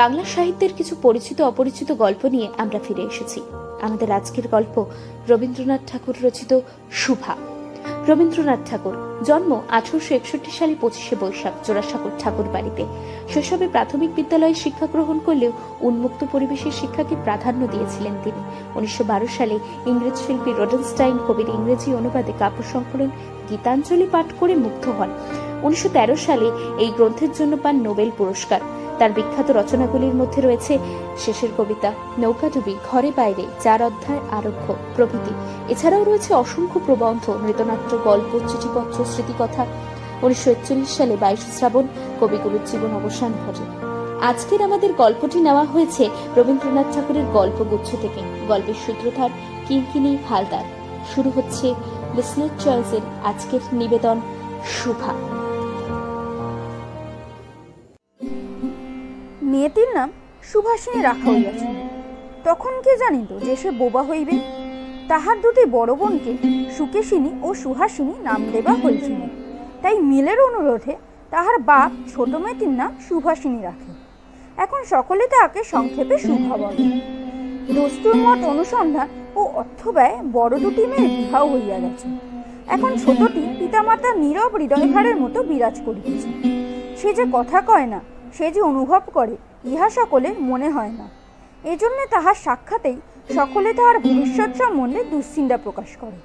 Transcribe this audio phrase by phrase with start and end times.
[0.00, 3.40] বাংলা সাহিত্যের কিছু পরিচিত অপরিচিত গল্প নিয়ে আমরা ফিরে এসেছি।
[3.82, 4.74] আমাদের আজকের গল্প
[5.28, 6.52] রবীন্দ্রনাথ ঠাকুর রচিত
[6.90, 7.34] শুভা।
[8.08, 8.94] রবীন্দ্রনাথ ঠাকুর
[9.24, 12.82] জন্ম আঠারোশো একষট্টি সালে পঁচিশে বৈশাখ জোড়াসাঁকোর ঠাকুর বাড়িতে।
[13.32, 18.42] শৈশবে প্রাথমিক বিদ্যালয়ে শিক্ষা গ্রহণ করলেও উন্মুক্ত পরিবেশের শিক্ষাকে প্রাধান্য দিয়েছিলেন তিনি।
[18.74, 19.56] উনিশশো বারো সালে
[19.86, 23.10] ইংরেজ শিল্পী রোডেনস্টাইন কবির ইংরেজি অনুবাদে কাব্য সংকলন,
[23.50, 25.10] গীতাঞ্জলি পাঠ করে মুগ্ধ হন।
[25.62, 26.46] উনিশশো তেরো সালে
[26.82, 28.62] এই গ্রন্থের জন্য পান নোবেল পুরস্কার।
[28.98, 30.78] তার বিখ্যাত রচনাগুলির মধ্যে রয়েছে
[31.18, 35.34] শেষের কবিতা নৌকাডুবি ঘরে বাইরে, চার অধ্যায়, আরক্ষ, প্রভৃতি।
[35.68, 39.66] এছাড়াও রয়েছে অসংখ্য প্রবন্ধ নৃতনাট্য গল্প, চিঠিপত্র, স্মৃতিকথা।
[40.22, 41.86] উনিশশো একচল্লিশ সালে বাইশ শ্রাবণ,
[42.20, 43.84] কবিগুরুর জীবন অবসান ঘটে।
[44.24, 49.30] আজকের আমাদের গল্পটি নেওয়া হয়েছে রবীন্দ্রনাথ ঠাকুরের গল্পগুচ্ছ থেকে। গল্পের সূত্রধার
[49.68, 50.64] কিঙ্কিনি হালদার।
[51.14, 51.74] শুরু হচ্ছে
[52.14, 54.20] লিসনার চয়েসের আজকের নিবেদন,
[54.66, 55.43] শুভা।
[59.54, 60.08] মেয়েটির নাম
[60.50, 61.74] সুভাষিনী রাখা হইয়াছিল
[62.44, 64.36] তখন কে জানিত যে সে বোবা হইবে?
[65.08, 66.32] তাহার দুটি বড় বোনকে
[66.76, 69.20] সুকেশিনী ও সুহাসিনী নাম দেবা হয়েছিল।
[69.82, 70.94] তাই মিলের অনুরোধে
[71.32, 73.90] তাহার বাপ ছোট মেয়েটির নাম সুভাষিনী রাখে।
[74.64, 76.84] এখন সকলে তাহাকে সংক্ষেপে শুভা বলে
[77.76, 82.06] দস্তুর মত অনুসন্ধান ও অর্থ ব্যয় বড় দুটি মেয়ের বিবাহ হইয়া গেছে।
[82.74, 86.28] এখন ছোটটি পিতামাতার নীরব হৃদয়ভারের মতো বিরাজ করিতেছে।
[86.98, 88.00] সে যে কথা কয় না
[88.36, 89.36] সে যে অনুভব করে,
[89.72, 91.06] ইহা সকলের মনে হয় না।
[91.72, 92.98] এজন্য তাহার সাক্ষাতেই
[93.36, 96.18] সকলে তাহার ভবিষ্যৎ সম্বন্ধে দুশ্চিন্তা প্রকাশ করে।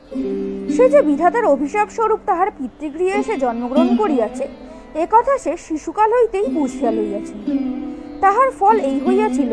[0.75, 4.45] সে যে বিধাতার অভিশাপ স্বরূপ তাহার পিতৃগৃহে এসে জন্মগ্রহণ করিয়াছে,
[5.03, 7.33] এ কথা সে শিশুকাল হইতেই বুঝিয়া লইয়াছে।
[8.21, 9.52] তাহার ফল এই হইয়াছিল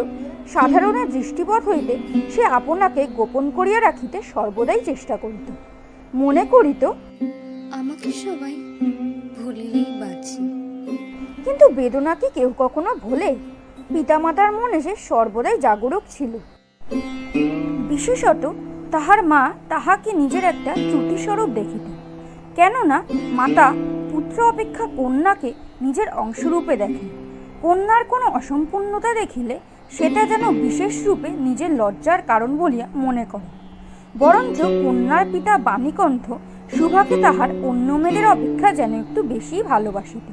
[0.54, 1.94] সাধারণের দৃষ্টিপথ হইতে
[2.34, 5.48] সে আপনাকে গোপন করিয়া রাখিতে সর্বদাই চেষ্টা করিত।
[6.14, 6.82] মনে করিত,
[7.78, 8.54] আমাকে সবাই
[9.38, 10.55] ভুলিলেই বাঁচি।
[11.46, 13.30] কিন্তু বেদনা কি কেউ কখনো ভোলে।
[13.88, 16.32] পিতামাতার মনে সে সর্বদাই জাগরুক ছিল।
[17.88, 18.42] বিশেষত
[18.90, 21.84] তাহার মা তাহাকে নিজের একটা ত্রুটিস্বরূপ দেখিত
[22.56, 22.98] কেননা
[23.38, 23.66] মাতা
[24.12, 27.04] পুত্র অপেক্ষা কন্যাকে নিজের অংশরূপে দেখে
[27.62, 29.56] কন্যার কোনো অসম্পূর্ণতা দেখিলে
[29.90, 33.48] সেটা যেন বিশেষ রূপে নিজের লজ্জার কারণ বলিয়া মনে করে।
[34.18, 36.32] বরঞ্চ কন্যার পিতা বাণীকণ্ঠ
[36.76, 40.26] সুভাকে তাহার অন্য মেয়েদের অপেক্ষা যেন একটু বেশি ভালোবাসিত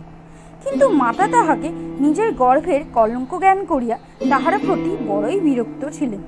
[0.63, 1.69] কিন্তু মাতা তাহাকে
[1.99, 3.97] নিজের গর্ভের কলঙ্ক জ্ঞান করিয়া
[4.29, 6.21] তাহার প্রতি বড়ই বিরক্ত ছিলেন।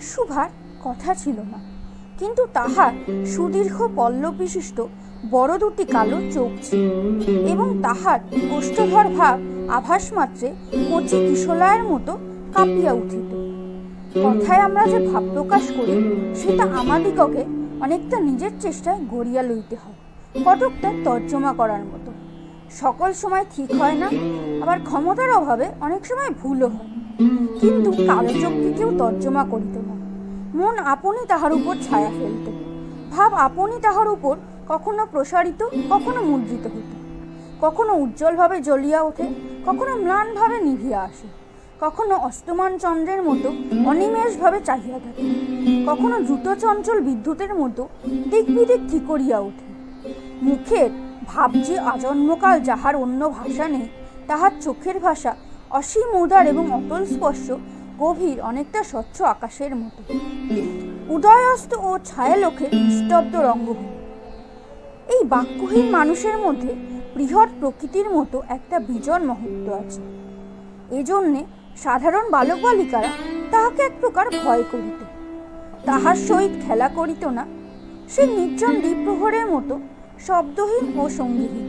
[0.00, 0.48] সুভার
[0.84, 1.58] কথা ছিল না।
[2.18, 2.92] কিন্তু তাহার
[3.26, 4.80] সুদীর্ঘ পল্লব বিশিষ্ট
[5.30, 6.84] বড় দুটি কালো চোখ ছিল
[7.46, 8.20] এবং তাহার
[8.50, 10.54] কোষ্ঠধর ভাব আভাস মাত্রে
[10.90, 12.12] কচি কিশোলয়ের মতো
[12.54, 13.30] কাঁপিয়া উঠিত।
[14.26, 15.96] কথায় আমরা যে ভাব প্রকাশ করি,
[16.34, 17.44] সেটা আমাদিগকে
[17.80, 19.98] অনেকটা নিজের চেষ্টায় গড়িয়া লইতে হয়
[20.44, 22.12] কতকটা তর্জমা করার মতো।
[22.70, 24.06] সকল সময় ঠিক হয় না,
[24.62, 26.88] আবার ক্ষমতার অভাবে অনেক সময় ভুলও হয়।
[27.60, 29.94] কিন্তু কালো চোখকে কেউ তর্জমা করিত না
[30.54, 32.50] মন আপনি তাহার উপর ছায়া ফেলত।
[33.12, 34.36] ভাব আপনি তাহার উপর
[34.68, 36.92] কখনো প্রসারিত, কখনো মুদ্রিত হইত।
[37.60, 39.26] কখনো উজ্জ্বলভাবে জ্বলিয়া ওঠে,
[39.66, 41.28] কখনো ম্লানভাবে নিভিয়া আসে।
[41.80, 43.48] কখনো অস্তমান চন্দ্রের মতো
[43.86, 45.22] অনিমেষভাবে চাহিয়া থাকে।
[45.86, 47.88] কখনো দ্রুত চঞ্চল বিদ্যুতের মতো
[48.30, 49.66] দিক বিদিক ঠিক করিয়া ওঠে।
[50.42, 53.88] মুখের ভাব যে আজন্মকাল যাহার অন্য ভাষা নেই,
[54.26, 55.36] তাহার চোখের ভাষা
[55.70, 57.52] অসীম উদার এবং অতল স্পর্শ,
[57.98, 60.02] গভীর, অনেকটা স্বচ্ছ আকাশের মতো।
[61.08, 63.96] উদয়স্ত ও ছায়ালোকের নিস্তব্ধ রঙ্গভূমি।
[65.14, 66.74] এই বাক্যহীন মানুষের মধ্যে
[67.14, 70.00] বৃহৎ প্রকৃতির মতো একটা বিজন মহত্ব আছে।
[70.96, 71.44] এজন্যে
[71.76, 73.10] সাধারণ বালক বালিকারা
[73.50, 75.00] তাহাকে এক প্রকার ভয় করিত।
[75.84, 77.46] তাহার সহিত খেলা করিত না,
[78.08, 79.80] সে নির্জন দ্বীপ্রহরের মতো
[80.26, 81.66] শব্দহীন ও সঙ্গীহীন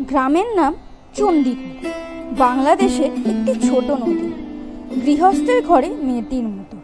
[0.00, 0.74] গ্রামের নাম
[1.14, 1.90] চণ্ডীপুর
[2.38, 4.32] বাংলাদেশের একটি ছোট নদী।
[5.04, 6.76] গৃহস্থের ঘরে মেয়েটির মতো।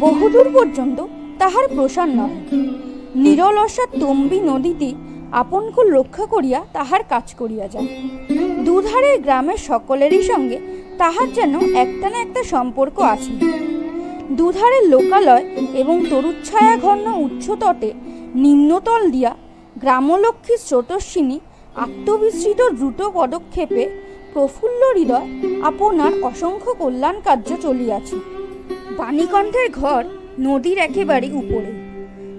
[0.00, 1.06] বহুদূর পর্যন্ত
[1.38, 2.40] তাহার প্রসার নহে।
[3.14, 4.94] নিরলসা তম্বি নদীতে
[5.32, 7.88] আপনকুল রক্ষা করিয়া তাহার কাজ করিয়া যায়।
[8.64, 10.58] দুধারের গ্রামের সকলেরই সঙ্গে
[10.98, 13.32] তাহার যেন একটা না একটা সম্পর্ক আছে।
[14.30, 15.44] দুধারের লোকালয়
[15.74, 17.92] এবং তরুচ্ছায়া ঘর্ণ উচ্চতটে
[18.34, 19.32] নিম্নতল দিয়া
[19.84, 21.38] গ্রামলক্ষ্মী স্রোতস্বিনী
[21.74, 23.84] আত্মবিস্মৃত দ্রুত পদক্ষেপে
[24.32, 25.26] প্রফুল্ল হৃদয়
[25.62, 28.16] আপনার অসংখ্য কল্যাণ কার্য চলিয়াছে।
[28.96, 30.04] বাণীকণ্ঠের ঘর
[30.40, 31.70] নদীর একেবারে উপরে।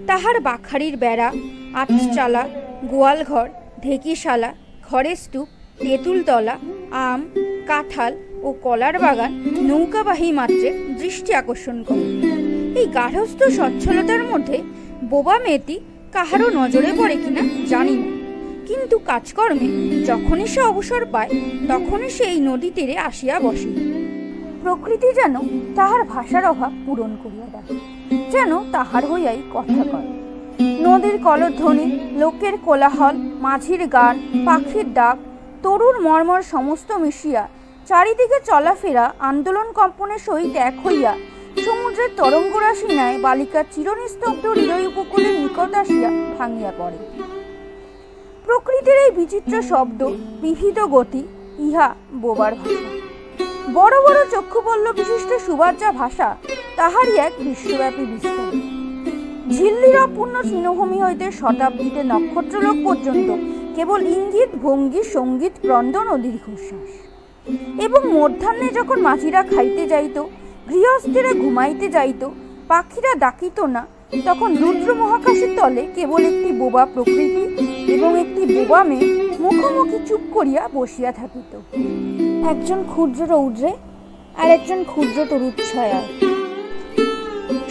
[0.07, 1.31] তাহার বাখারির বেড়া
[1.73, 2.47] আটচালা
[2.87, 3.47] গোয়ালঘর,
[3.81, 4.53] ঢেকিশালা,
[4.89, 5.47] ঘরের স্তূপ,
[5.79, 6.55] তেঁতুলতলা,
[6.91, 7.21] আম,
[7.65, 8.13] কাঁঠাল
[8.43, 9.31] ও কলার বাগান
[9.61, 10.69] নৌকাবাহী মাত্রে
[11.01, 12.05] দৃষ্টি আকর্ষণ করে।
[12.79, 14.57] এই গার্হস্থ সচ্ছলতার মধ্যে
[15.03, 15.79] বোবা মেয়েটি
[16.15, 18.07] কাহারও নজরে পড়ে কিনা জানি না।
[18.69, 19.67] কিন্তু কাজকর্মে
[20.09, 21.31] যখনই সে অবসর পায়,
[21.71, 23.69] তখনই সে এই নদী তীরে আসিয়া বসে।
[24.63, 25.35] প্রকৃতি যেন
[25.77, 27.67] তাহার ভাষার অভাব পূরণ করিয়া দেয়,
[28.33, 30.09] যেন তাহার হইয়াই কথা কয়।
[30.85, 31.87] নদীর কলধ্বনি,
[32.21, 33.15] লোকের কোলাহল,
[33.45, 34.15] মাঝির গান,
[34.47, 35.17] পাখির ডাক,
[35.63, 37.43] তরুর মর্মর সমস্ত মিশিয়া,
[37.89, 41.13] চারিদিকে চলাফেরা, আন্দোলন কম্পনের সহিত এক হইয়া
[41.63, 46.99] সমুদ্রের তরঙ্গরাশি ন্যায় বালিকার চিরনিস্তব্ধ হৃদয় উপকূলের নিকট আসিয়া ভাঙিয়া পড়ে।
[48.45, 50.01] প্রকৃতির এই বিচিত্র শব্দ
[50.41, 51.23] বিবিধ গতি,
[51.59, 51.87] ইহা
[52.23, 52.89] বোবার ভাষা।
[53.73, 56.29] বড় বড় চক্ষুপল্ল বিশিষ্ট সুবার্যা ভাষা,
[56.75, 58.51] তাহারই এক বিশ্বব্যাপী বিস্তার।
[59.55, 63.29] ঝিল্লির অপূর্ণ তৃণভূমি হইতে শতাব্দীতে নক্ষত্রলোক পর্যন্ত
[63.75, 66.91] কেবল ইঙ্গিত, ভঙ্গি, সংগীত ক্রন্দন ও দীর্ঘশ্বাস।
[67.85, 70.17] এবং মধ্যাহ্নে যখন মাছিরা খাইতে যাইত
[70.69, 72.21] গৃহস্থেরা ঘুমাইতে যাইত,
[72.67, 73.83] পাখিরা ডাকিত না।
[74.27, 77.43] তখন রুদ্র মহাকাশের তলে কেবল একটি বোবা প্রকৃতি
[77.95, 79.07] এবং একটি বোবা মেয়ে
[79.43, 81.51] মুখোমুখি চুপ করিয়া বসিয়া থাকিত।
[82.51, 83.71] একজন ক্ষুদ্র রৌদ্রে
[84.41, 85.99] আর একজন ক্ষুদ্র তরুচ্ছয়ায়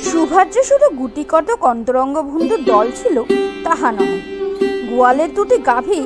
[0.06, 3.16] সুভার যে শুধু গুটি কতক অন্তরঙ্গ বন্ধুর দল ছিল
[3.64, 4.18] তাহা নয়
[4.88, 6.00] গোয়ালের দুটি গাভী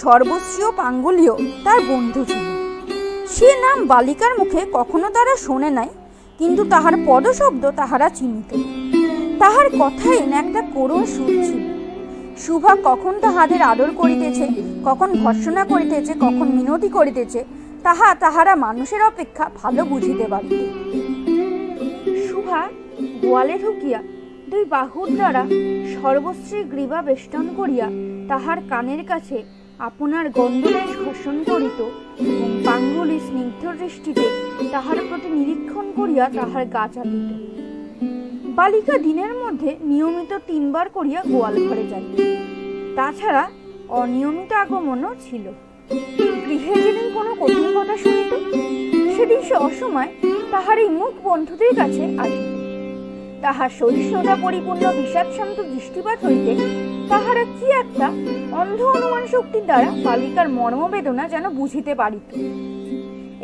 [0.00, 2.46] সর্বস্বীয় পাঙ্গুলিও তার বন্ধু ছিল।
[3.34, 5.90] সে নাম বালিকার মুখে কখনো তারা শোনে নাই
[6.40, 8.50] কিন্তু তাহার পদশব্দ তাহারা চিনিত।
[9.38, 11.62] তাহার কথায় না একটা করুণ সুর ছিল।
[12.44, 14.46] শুভা কখন তাহাদের আদর করিতেছে,
[14.84, 17.40] কখন ভর্সনা করিতেছে, কখন মিনতি করিতেছে,
[17.82, 20.52] তাহা তাহারা মানুষের অপেক্ষা ভালো বুঝিতে পারিত
[22.28, 22.60] শুভা,
[23.22, 24.00] গোয়ালে ঢুকিয়া
[24.50, 25.42] দুই বাহুর দ্বারা
[25.94, 27.86] সর্বশ্রী গ্রীবা বেষ্টন করিয়া
[28.28, 29.38] তাহার কানের কাছে
[29.78, 31.80] আপনার গন্ধদেশ ঘোষণ করিত
[32.20, 34.26] এবং পাঙ্গুলি স্নিগ্ধ দৃষ্টিতে
[34.72, 37.30] তাহার প্রতি নিরীক্ষণ করিয়া তাহার গা চাপিত।
[38.58, 42.12] বালিকা দিনের মধ্যে নিয়মিত তিনবার করিয়া গোয়াল ঘরে যাইত
[42.96, 43.44] তাছাড়া
[44.00, 45.44] অনিয়মিত আগমনও ছিল।
[46.46, 48.32] গৃহে যেদিন কোনো কঠিন কথা শুনিত,
[49.16, 50.10] সেদিন সে অসময়
[50.50, 52.53] তাহার এই মুখ বন্ধুদের কাছে আসিত।
[53.44, 56.52] তাহার সহিষ্ণুতা পরিপূর্ণ বিষাদশান্ত দৃষ্টিপাত হইতে
[57.08, 58.06] তাহারা কি একটা
[58.60, 62.28] অন্ধ অনুমান শক্তির দ্বারা বালিকার মর্মবেদনা যেন বুঝিতে পারিত।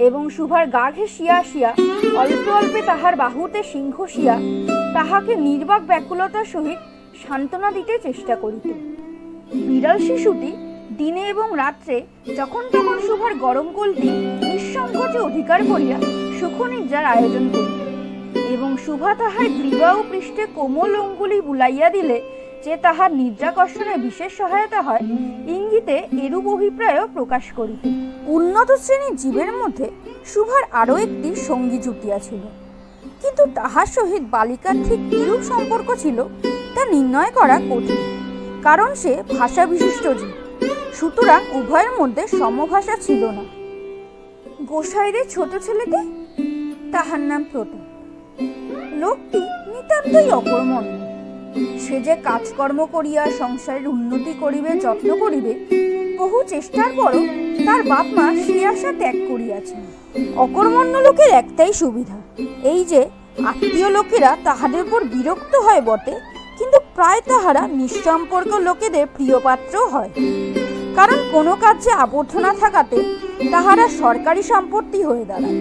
[0.07, 1.71] এবং শুভার গা ঘেঁষিয়া আসিয়া
[2.17, 4.35] অল্প অল্পে তাহার বাহুতে সিংহসিয়া
[4.95, 6.81] তাহাকে নির্বাক ব্যাকুলতার সহিত
[7.23, 8.67] সান্ত্বনা দিতে চেষ্টা করিত।
[9.69, 10.51] বিড়াল শিশুটি
[10.99, 11.97] দিনে এবং রাত্রে
[12.37, 14.11] যখন তখন শুভার গরম কোলটি
[14.49, 15.97] নিঃসংকোচে অধিকার করিয়া
[16.41, 17.80] সুখনিদ্রার আয়োজন করিত।
[18.55, 22.19] এবং শুভা তাহার গ্রীবা ও পৃষ্ঠে কোমল অঙ্গুলি বুলাইয়া দিলে
[22.65, 25.05] যে তাহার নিদ্রাকর্ষণে বিশেষ সহায়তা হয়,
[25.57, 27.83] ইঙ্গিতে এরূপ অভিপ্রায়ও প্রকাশ করিত।
[28.37, 29.87] উন্নত শ্রেণির জীবের মধ্যে
[30.33, 32.43] শুভার আরও একটি সঙ্গী জুটিয়াছিল
[33.23, 36.19] কিন্তু তাহার সহিত বালিকার ঠিক কিরূপ সম্পর্ক ছিল,
[36.75, 38.01] তা নির্ণয় করা কঠিন,
[38.67, 40.33] কারণ সে ভাষা বিশিষ্ট জীব।
[40.99, 43.45] সুতরাং উভয়ের মধ্যে সমভাষা ছিল না।
[44.71, 46.01] গোসাইদের ছোট ছেলেটি,
[46.93, 47.90] তাহার নাম প্রতাপ।
[49.03, 49.41] লোকটি
[49.73, 50.93] নিতান্তই অকর্মণ্য।
[51.85, 55.53] সে যে কাজকর্ম করিয়া সংসারের উন্নতি করিবে, যত্ন করিবে,
[56.21, 57.23] বহু চেষ্টার পরও
[57.67, 59.81] তার বাপ মা সে আশা ত্যাগ করিয়াছেন
[60.45, 62.17] অকর্মণ্য লোকের একটাই সুবিধা,
[62.73, 63.01] এই যে
[63.51, 66.15] আত্মীয় লোকেরা তাহাদের উপর বিরক্ত হয় বটে,
[66.59, 70.13] কিন্তু প্রায় তাহারা নিঃসম্পর্ক লোকেদের প্রিয়পাত্র হয়।
[70.99, 72.99] কারণ কোনো কাজে আবদ্ধ না থাকাতে
[73.53, 75.59] তাহারা সরকারি সম্পত্তি হয়ে দাঁড়ায়।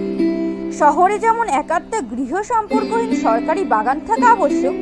[0.77, 4.75] শহরে যেমন একাত্তা গৃহ সম্পর্কহীন সরকারি বাগান থাকা আবশ্যক,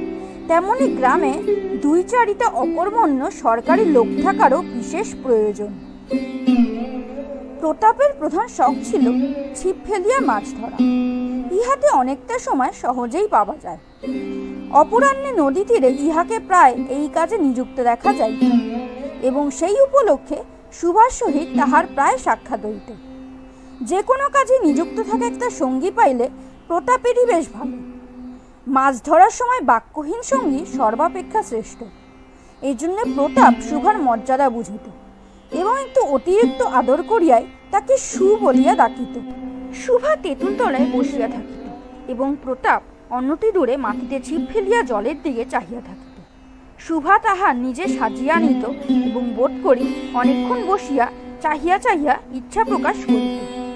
[0.47, 1.33] তেমনি গ্রামে
[1.81, 5.71] দুই চারিটা অকর্মণ্য সরকারি লোক থাকারও বিশেষ প্রয়োজন।
[7.61, 9.05] প্রতাপের প্রধান শখ ছিল
[9.55, 10.77] ছিপ ফেলিয়া মাছ ধরা।
[11.57, 13.79] ইহাতে অনেকটা সময় সহজেই পাওয়া যায়।
[14.71, 18.35] অপরাহ্নে নদী তীরে ইহাকে প্রায় এই কাজে নিযুক্ত দেখা যায়
[19.21, 20.37] এবং সেই উপলক্ষে
[20.71, 22.89] সুভাষ সহিত তাহার প্রায় সাক্ষাৎ হইত।
[23.81, 26.29] যে কোনো কাজে নিযুক্ত থাকা একটা সঙ্গী পাইলে
[26.67, 27.75] প্রতাপেরই বেশ ভালো।
[28.67, 31.79] মাছ ধরার সময় বাক্যহীন সঙ্গী সর্বাপেক্ষা শ্রেষ্ঠ।
[32.61, 34.85] এই জন্য প্রতাপ শুভার মর্যাদা বুঝিত
[35.51, 39.15] এবং একটু অতিরিক্ত আদর করিয়াই তাকে সু বলিয়া ডাকিত।
[39.73, 41.63] শুভা তেঁতুল তলায় বসিয়া থাকিত
[42.07, 46.15] এবং প্রতাপ অন্যটি দূরে মাটিতে ছিপ ফেলিয়া জলের দিকে চাহিয়া থাকিত।
[46.79, 48.63] শুভা তাহা নিজে সাজিয়া নিত
[49.09, 51.05] এবং বোধ করি অনেকক্ষণ বসিয়া
[51.41, 53.66] চাহিয়া চাহিয়া ইচ্ছা প্রকাশ করিত।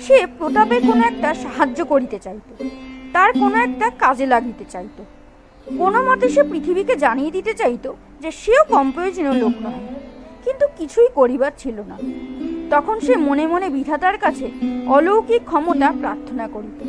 [0.00, 2.64] সে প্রতাপের কোনো একটা সাহায্য করিতে চাইত।
[3.12, 5.02] তার কোনো একটা কাজে লাগিতে চাইত।
[5.78, 9.80] কোনো মতে সে পৃথিবীকে জানিয়ে দিতে চাইত যে সেও কম প্রয়োজনীয় লোক নয়।
[10.44, 11.96] কিন্তু কিছুই করিবার ছিল না।
[12.70, 14.50] তখন সে মনে মনে বিধাতার কাছে
[14.86, 16.86] অলৌকিক ক্ষমতা প্রার্থনা করিত।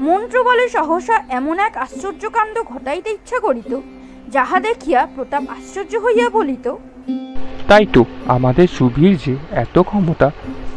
[0.00, 3.80] মন্ত্র বলে সহসা এমন এক আশ্চর্যকাণ্ড ঘটাইতে ইচ্ছা করিত,
[4.28, 6.74] যাহা দেখিয়া প্রতাপ আশ্চর্য হইয়া বলিত
[7.68, 10.30] তাই তো আমাদের সুবীর যে এত ক্ষমতা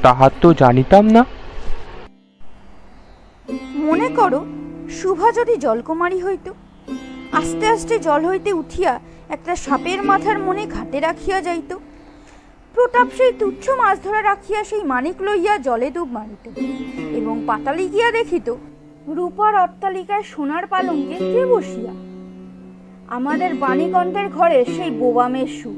[0.05, 1.22] তাহার তো জানিতাম না।
[3.88, 4.39] মনে করো,
[5.00, 6.51] শুভা যদি জলকুমারী হইতো,
[7.39, 8.91] আস্তে আস্তে জল হইতে উঠিয়া
[9.36, 11.72] একটা সাপের মাথার মনে ঘাটে রাখিয়া যাইত।
[12.75, 16.46] প্রতাপ সেই তুচ্ছ মাছ ধরা রাখিয়া সেই মানিক লইয়া জলে ডুব মারিত
[17.20, 18.48] এবং পাতালে গিয়া দেখিত,
[19.17, 21.93] রূপার অট্টালিকায় সোনার পালঙ্কে কে বসিয়া?
[23.17, 25.72] আমাদের বাণীকণ্ঠের ঘরে সেই বোবামের সু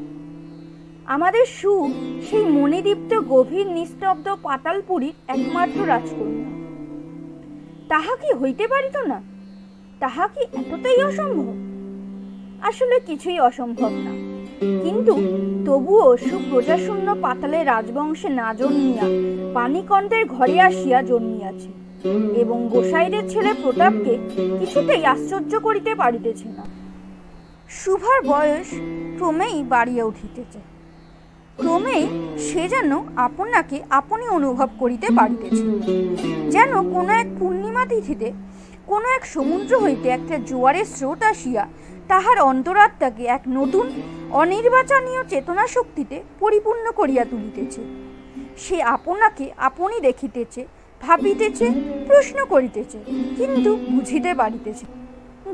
[1.06, 1.94] আমাদের সু
[2.30, 6.50] সেই মণিদীপ্ত গভীর নিস্তব্ধ পাতালপুরীর একমাত্র রাজকন্যা।
[7.90, 9.22] তাহা কি হইতে পারিত না?
[10.00, 11.54] তাহা কি এতটাই অসম্ভব?
[12.68, 14.12] আসলে কিছুই অসম্ভব না।
[14.84, 15.14] কিন্তু
[15.66, 19.04] তবুও সুপ্রজাশূন্য পাতালে রাজবংশে না জন্মিয়া
[19.54, 21.70] পানিকণ্ঠের ঘরে আসিয়া জন্মিয়াছে
[22.40, 24.18] এবং গোসাইদের ছেলে প্রতাপকে
[24.60, 26.66] কিছুতেই আশ্চর্য করিতে পারিতেছে না।
[27.70, 28.68] শুভার বয়স
[29.18, 30.73] ক্রমেই বাড়িয়া উঠিতেছে।
[31.58, 32.04] ক্রমেই
[32.48, 35.64] সে যেন আপনাকে আপনি অনুভব করিতে পারিতেছে।
[36.50, 38.28] যেন কোনো এক পূর্ণিমা তিথিতে,
[38.88, 41.64] কোনো এক সমুদ্র হইতে একটা জোয়ারের স্রোত আসিয়া
[42.08, 43.86] তাহার অন্তরাত্মাকে এক নতুন,
[44.42, 47.82] অনির্বাচনীয় চেতনা শক্তিতে পরিপূর্ণ করিয়া তুলিতেছে।
[48.58, 50.62] সে আপনাকে আপনি দেখিতেছে,
[51.02, 51.68] ভাবিতেছে,
[52.08, 52.98] প্রশ্ন করিতেছে,
[53.38, 54.86] কিন্তু বুঝিতে পারিতেছে।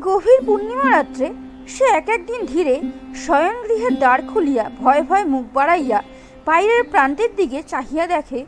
[0.02, 1.28] গভীর পূর্ণিমা রাত্রে
[1.76, 2.82] সে এক একদিন ধীরে
[3.16, 6.04] শয়ন গৃহের দ্বার খুলিয়া ভয় ভয় মুখ বাড়াইয়া
[6.46, 8.46] বাইরের প্রান্তের দিকে চাহিয়া দেখে,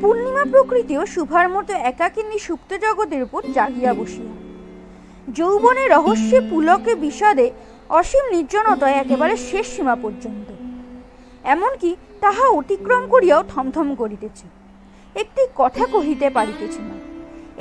[0.00, 4.32] পূর্ণিমা প্রকৃতিও শুভার মতো একাকিনী সুপ্ত জগতের উপর জাগিয়া বসিয়া।
[5.28, 7.50] যৌবনে রহস্যে পুলকে বিষাদে
[7.88, 10.48] অসীম নির্জনতায় একেবারে শেষ সীমা পর্যন্ত।
[11.44, 14.46] এমনকি তাহা অতিক্রম করিয়াও থমথম করিতেছে।
[15.14, 16.96] একটি কথা কহিতে পারিতেছে না।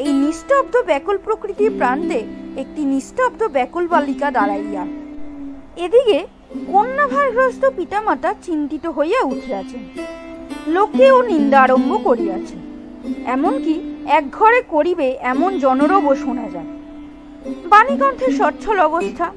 [0.03, 2.19] এই নিস্তব্ধ ব্যাকুল প্রকৃতির প্রান্তে
[2.61, 4.83] একটি নিস্তব্ধ ব্যাকুল বালিকা দাঁড়াইয়া
[5.85, 6.17] এদিকে
[6.73, 9.83] কন্যাভারগ্রস্ত পিতামাতা চিন্তিত হইয়া উঠিয়াছেন।
[10.67, 12.55] লোকেও নিন্দা আরম্ভ করিয়াছে
[13.25, 13.73] এমনকি
[14.17, 16.69] এক ঘরে করিবে এমন জনরবও শোনা যায়।
[17.71, 19.27] বাণীকণ্ঠের সচ্ছল অবস্থা,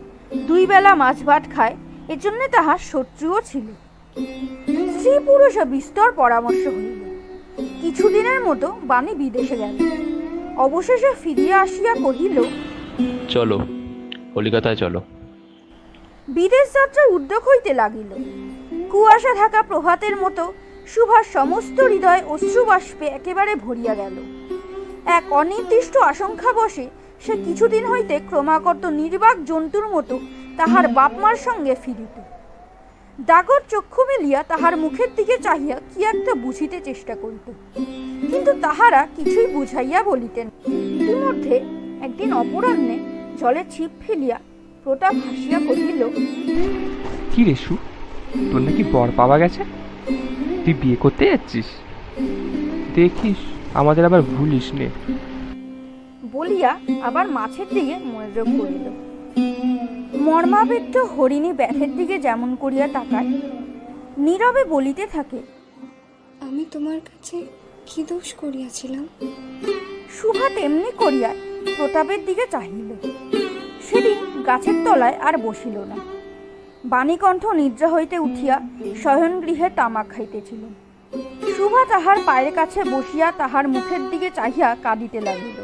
[0.49, 1.77] দুই বেলা মাছ ভাত খায়,
[2.09, 3.67] এজন্য তাহার শত্রুও ছিল।
[4.95, 7.01] স্ত্রী পুরুষ বিস্তর পরামর্শ হইল।
[7.83, 9.77] কিছুদিনের মতো বাণী বিদেশে গেল।
[10.67, 12.37] অবশেষে ফিরিয়া আসিয়া কহিল,
[13.35, 13.59] চলো,
[14.35, 15.01] কলিকাতায় চলো।
[16.37, 18.11] বিদেশ যাত্রার উদ্যোগ হইতে লাগিল।
[18.93, 20.45] কুয়াশা ঢাকা প্রভাতের মতো
[20.93, 24.17] সুভাষ সমস্ত হৃদয় অশ্রুবাষ্পে একেবারে ভরিয়া গেল।
[25.19, 26.87] এক অনির্দিষ্ট আশঙ্কা বসে
[27.25, 30.15] সে কিছুদিন হইতে ক্রমাগত নির্বাক জন্তুর মতো
[30.59, 32.17] তাহার বাপমার সঙ্গে ফিরিত।
[33.19, 37.47] দাগর চক্ষু মেলিয়া তাহার মুখের দিকে চাহিয়া কি একটা বুঝিতে চেষ্টা করিত।
[38.31, 40.47] কিন্তু তাহারা কিছুই বুঝাইয়া বলিতেন
[40.99, 41.55] ইতিমধ্যে
[42.07, 42.97] একদিন অপরাহ্নে
[43.41, 44.39] জলে ছিপ ফেলিয়া
[44.85, 46.03] প্রতাপ হাসিয়া কহিল
[47.33, 47.77] কি রে সু
[48.53, 49.63] তোর নাকি বর পাওয়া গেছে?
[50.65, 51.69] তুই বিয়ে করতে যাচ্ছিস?
[52.95, 53.41] দেখিস
[53.75, 54.89] আমাদের আবার ভুলিস নে।
[56.33, 56.73] বলিয়া
[57.03, 58.87] আবার মাছের দিকে মনোযোগ করিল।
[60.21, 63.31] মর্মাবেদ্য হরিণী ব্যাথের দিকে যেমন করিয়া তাকায়
[64.19, 65.41] নীরবে বলিতে থাকে
[66.41, 67.37] আমি তোমার কাছে
[67.87, 69.05] কি দোষ করিয়াছিলাম?
[70.17, 71.31] শুভা তেমনি করিয়া
[71.77, 72.91] প্রতাপের দিকে চাহিল।
[74.47, 75.97] গাছের তলায় আর বসিল না।
[76.85, 78.61] বাণীকণ্ঠ নিদ্রা হইতে উঠিয়া
[79.03, 80.63] শয়নগৃহে তামাক খাইতেছিল।
[81.57, 85.59] শুভা তাহার পায়ের কাছে বসিয়া তাহার মুখের দিকে চাহিয়া কাঁদিতে লাগিল।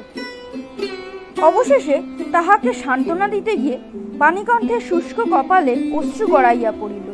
[1.43, 2.03] অবশেষে
[2.33, 7.07] তাহাকে সান্ত্বনা দিতে গিয়ে বাণীকণ্ঠের শুষ্ক কপালে অশ্রু গড়াইয়া পড়িল।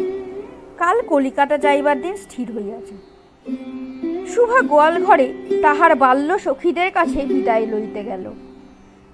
[0.78, 2.94] কাল কলিকাতা যাইবার দিন স্থির হইয়াছে।
[4.32, 5.26] শুভা গোয়াল ঘরে
[5.62, 8.24] তাহার বাল্য সখীদের কাছে বিদায় লইতে গেল।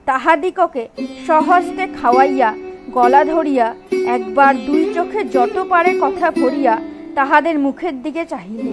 [0.08, 0.84] তাহাদিগকে
[1.26, 2.50] সহস্তে খাওয়াইয়া,
[2.90, 3.66] গলা ধরিয়া,
[4.14, 6.74] একবার দুই চোখে যত পারে কথা ভরিয়া
[7.14, 8.66] তাহাদের মুখের দিকে চাহিল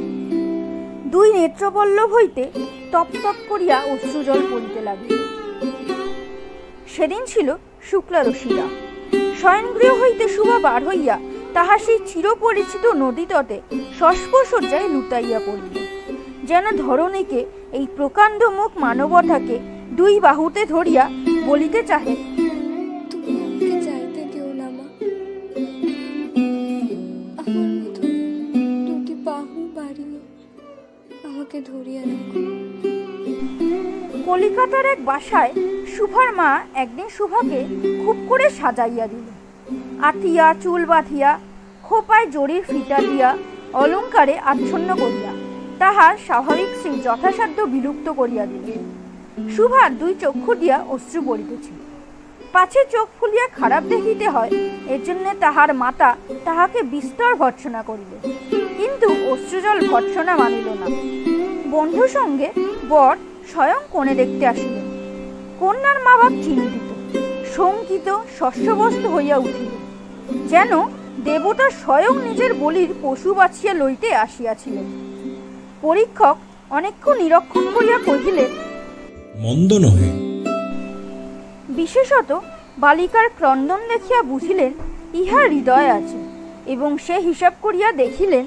[1.06, 2.44] দুই নেত্রপল্লব হইতে
[2.92, 5.14] তপ তপ করিয়া অশ্রুজল পড়িতে লাগিল
[6.88, 7.48] সেদিন ছিল
[7.92, 8.68] শুক্লাদশীরা
[9.42, 11.16] শয়নগৃহ হইতে শুভা বার হইয়া
[11.54, 13.58] তাহা সেই চিরপরিচিত নদী তটে
[14.94, 15.76] লুটাইয়া পড়িল।
[16.44, 17.40] যেন ধরণীকে
[17.72, 19.58] এই প্রকাণ্ড মুখ মানবতাকে
[19.92, 21.06] দুই বাহুতে ধরিয়া
[21.50, 22.16] বলিতে চাহে।
[23.12, 23.34] তুমি
[24.32, 24.86] দিও না মা।
[27.42, 28.02] আমার মতো
[28.88, 30.20] দুটি বাহু বাড়িয়ে
[31.28, 32.40] আমাকে ধরিয়া রাখো।
[34.28, 35.52] কলিকাতার এক বাসায়
[35.94, 36.50] শুভার মা
[36.84, 37.60] একদিন শুভাকে
[38.04, 39.28] খুব করে সাজাইয়া দিল।
[40.10, 41.32] আটিয়া চুল বাঁধিয়া
[41.84, 43.30] খোপায় জরির ফিটা দিয়া
[43.82, 45.32] অলঙ্কারে আচ্ছন্ন করিয়া
[45.82, 48.84] তাহার স্বাভাবিক সেই যথাসাধ্য বিলুপ্ত করিয়া দিল
[49.56, 51.78] শুভার দুই চক্ষু দিয়া অশ্রু পড়িতেছিল
[52.54, 54.52] পাছে চোখ ফুলিয়া খারাপ দেখিতে হয়
[54.94, 56.10] এর জন্য তাহার মাতা
[56.46, 58.12] তাহাকে বিস্তর ভর্ৎসনা করিল
[58.78, 60.88] কিন্তু অশ্রুজল ভর্ৎসনা মানিল না।
[61.76, 62.48] বন্ধু সঙ্গে
[62.90, 63.14] বর
[63.52, 64.86] স্বয়ং কোণে দেখতে আসিলেন।
[65.60, 66.90] কন্যার মা বাপ চিন্তিত,
[67.56, 68.08] শঙ্কিত,
[68.40, 69.72] শস্যবস্ত হইয়া উঠিল।
[70.52, 70.72] যেন
[71.28, 74.86] দেবতা স্বয়ং নিজের বলির পশু বাছিয়া লইতে আসিয়াছিলেন।
[75.82, 76.36] পরীক্ষক
[76.72, 78.52] অনেকক্ষণ নিরক্ষণ করিয়া কহিলেন
[79.44, 80.10] মন্দ নহে
[81.70, 82.30] বিশেষত
[82.78, 84.72] বালিকার ক্রন্দন দেখিয়া বুঝিলেন
[85.14, 86.20] ইহা হৃদয় আছে
[86.66, 88.46] এবং সে হিসাব করিয়া দেখিলেন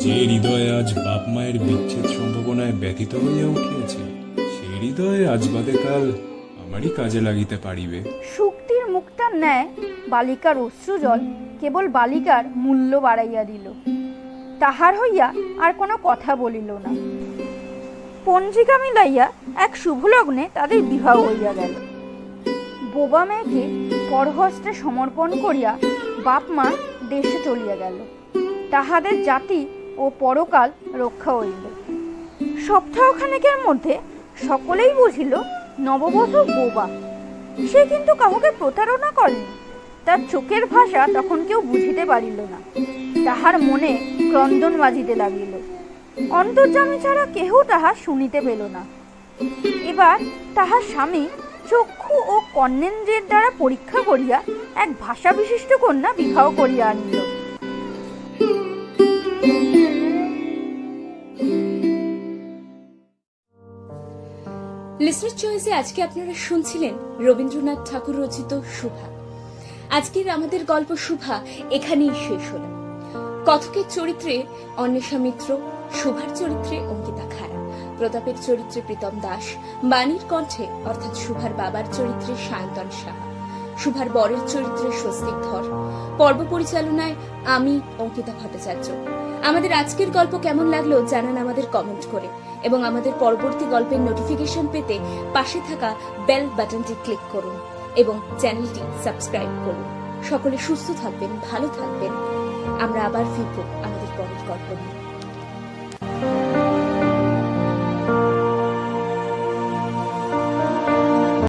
[0.00, 4.02] যে হৃদয়ে আজ বাপ মায়ের বিচ্ছেদ সম্ভাবনায় ব্যথিত হইয়া উঠিয়াছে
[4.54, 6.04] সেই হৃদয়ে আজ বাদে কাল
[6.62, 7.98] আমারই কাজে লাগিতে পারিবে।
[8.36, 9.66] শুক্তির মুক্তার ন্যায়
[10.08, 11.20] বালিকার অশ্রুজল
[11.60, 13.66] কেবল বালিকার মূল্য বাড়াইয়া দিল।
[14.60, 15.28] তাহার হইয়া
[15.60, 16.92] আর কোনো কথা বলিল না।
[18.24, 19.26] পঞ্জিকা মিলাইয়া
[19.66, 21.72] এক শুভলগ্নে তাদের বিবাহ হইয়া গেল।
[22.92, 23.62] বোবা মেয়েকে
[24.10, 25.78] পরহস্তে সমর্পণ করিয়া
[26.24, 26.66] বাপ মা
[27.08, 27.96] দেশে চলিয়া গেল।
[28.70, 31.64] তাহাদের জাতি ও পরকাল রক্ষা হইল।
[32.66, 33.98] সপ্তাহখানেকের মধ্যে
[34.48, 35.36] সকলেই বুঝিল,
[35.80, 36.88] নববধূ বোবা।
[37.72, 39.46] সে কিন্তু কাউকে প্রতারণা করেনি।
[40.04, 42.58] তার চোখের ভাষা তখন কেউ বুঝিতে পারিল না।
[43.24, 43.92] তাহার মনে
[44.30, 45.52] ক্রন্দন বাজিতে লাগিল।
[46.30, 48.99] অন্তর্জামী ছাড়া কেহ তাহা শুনিতে পেল না।
[49.90, 50.18] এবার
[50.54, 51.24] তাহার স্বামী
[51.70, 54.38] চক্ষু ও কর্ণেন্দ্রের দ্বারা পরীক্ষা করিয়া
[54.74, 57.18] এক ভাষা বিশিষ্ট কন্যা বিবাহ করিয়া আনিল।
[65.04, 69.06] লিসনার চয়েসে আজকে আপনারা শুনছিলেন রবীন্দ্রনাথ ঠাকুর রচিত শুভা
[69.90, 71.36] আজকের আমাদের গল্প শুভা
[71.70, 72.68] এখানেই শেষ হলো।
[73.46, 74.34] কথকের চরিত্রে
[74.76, 75.48] অন্বেষা মিত্র
[75.94, 77.59] শুভার চরিত্রে অঙ্কিতা খাড়া।
[78.00, 79.44] প্রতাপের চরিত্রে প্রীতম দাস,
[79.84, 83.24] বাণীর কণ্ঠে অর্থাৎ শুভার বাবার চরিত্রে সায়ন্তন সাহা
[83.78, 85.64] শুভার বরের চরিত্রে স্বস্তিক ধর,
[86.18, 87.14] পর্ব পরিচালনায়
[87.46, 88.86] আমি অঙ্কিতা ভট্টাচার্য।
[89.48, 92.28] আমাদের আজকের গল্প কেমন লাগল জানান আমাদের কমেন্ট করে
[92.62, 94.96] এবং আমাদের পরবর্তী গল্পের নোটিফিকেশন পেতে
[95.34, 95.90] পাশে থাকা
[96.26, 97.56] বেল বাটনটি ক্লিক করুন
[97.96, 99.88] এবং চ্যানেলটি সাবস্ক্রাইব করুন।
[100.30, 102.12] সকলে সুস্থ থাকবেন, ভালো থাকবেন।
[102.84, 104.99] আমরা আবার ফিরব আমাদের পরের গল্প নিয়ে।